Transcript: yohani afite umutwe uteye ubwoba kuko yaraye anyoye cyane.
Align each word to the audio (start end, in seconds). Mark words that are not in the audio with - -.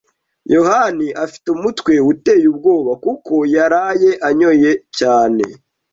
yohani 0.53 1.07
afite 1.23 1.47
umutwe 1.55 1.93
uteye 2.11 2.45
ubwoba 2.53 2.91
kuko 3.05 3.33
yaraye 3.55 4.11
anyoye 4.27 4.71
cyane. 4.97 5.43